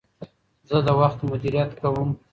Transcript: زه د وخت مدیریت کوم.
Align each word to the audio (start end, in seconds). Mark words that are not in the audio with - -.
زه 0.69 0.77
د 0.85 0.87
وخت 0.99 1.19
مدیریت 1.31 1.71
کوم. 1.81 2.09